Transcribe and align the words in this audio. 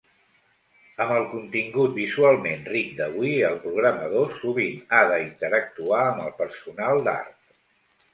Amb 1.03 1.11
el 1.15 1.25
contingut 1.33 1.91
visualment 1.97 2.63
ric 2.71 2.89
d'avui, 3.01 3.35
el 3.49 3.59
programador 3.65 4.31
sovint 4.37 4.79
ha 4.95 5.03
d'interactuar 5.13 6.01
amb 6.07 6.25
el 6.25 6.33
personal 6.41 7.05
d'art. 7.09 7.37